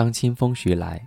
[0.00, 0.98] 当清风徐来，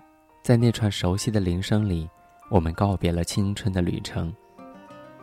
[0.43, 2.07] 在那串熟悉的铃声里，
[2.47, 4.31] 我们告别了青春的旅程，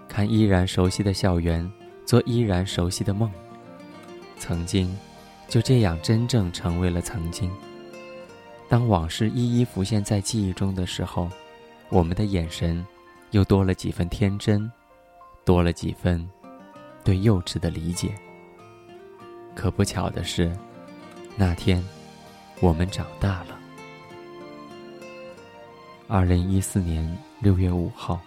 [0.08, 1.70] 看依然熟悉的校园，
[2.04, 3.30] 做依然熟悉的梦。
[4.36, 4.92] 曾经，
[5.46, 7.48] 就这样真正成为了曾经。
[8.68, 11.30] 当往事一一浮现在记忆中的时候，
[11.90, 12.84] 我们的眼神，
[13.30, 14.68] 又多了几分天真，
[15.44, 16.28] 多了几分
[17.04, 18.12] 对幼稚的理解。
[19.54, 20.50] 可不巧的是，
[21.36, 21.80] 那天，
[22.58, 23.59] 我们长大了。
[26.12, 28.20] 二零一四年六月五号，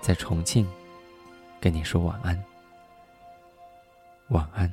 [0.00, 0.66] 在重庆，
[1.60, 2.42] 跟你说晚安。
[4.28, 4.72] 晚安。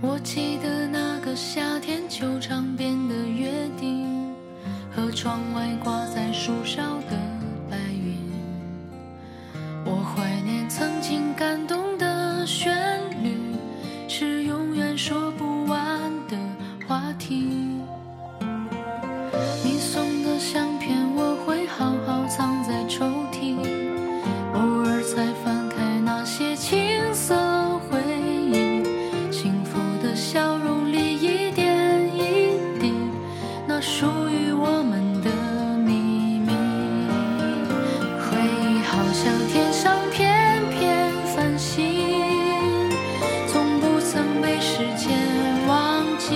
[0.00, 4.32] 我记得那个夏天，球场边的约定，
[4.94, 6.81] 和窗外挂在树上
[33.82, 35.30] 属于我们的
[35.76, 36.52] 秘密。
[38.22, 41.84] 回忆好像天上片片繁星，
[43.48, 45.18] 从不曾被时间
[45.66, 46.30] 忘记。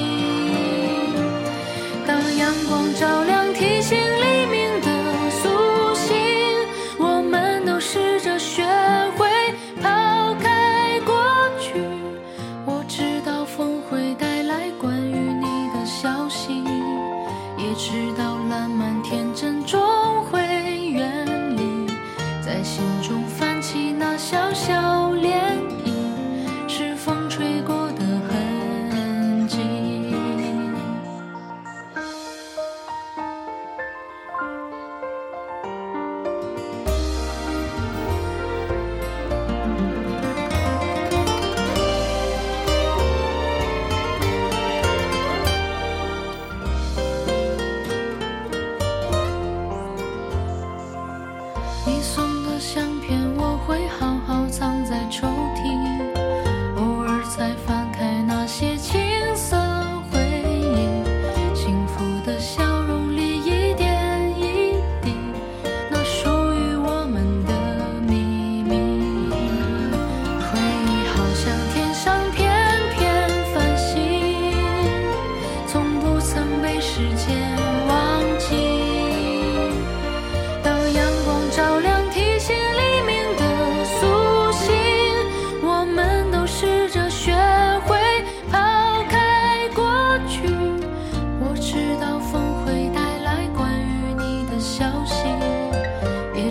[2.04, 3.35] 当阳光照亮，
[24.28, 24.75] 小小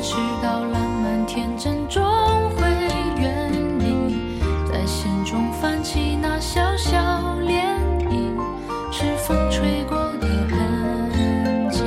[0.08, 2.04] 知道烂漫天真终
[2.52, 2.62] 会
[3.20, 4.40] 远离，
[4.72, 7.00] 在心中泛起那小小
[7.42, 7.76] 涟
[8.08, 8.38] 漪，
[8.92, 11.82] 是风吹过的痕迹。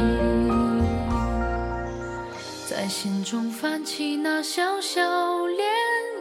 [2.69, 5.01] 在心中泛起那小小
[5.47, 5.63] 涟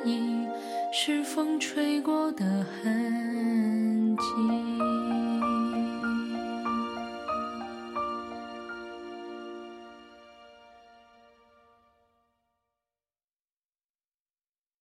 [0.06, 0.48] 漪，
[0.94, 3.17] 是风吹过的痕